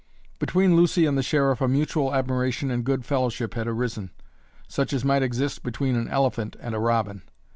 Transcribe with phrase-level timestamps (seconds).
[0.39, 4.09] Between Lucy and the Sheriff a mutual admiration and good fellowship had arisen,
[4.67, 7.21] such as might exist between an elephant and a robin.